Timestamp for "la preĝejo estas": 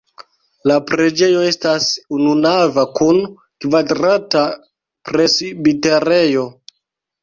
0.69-1.91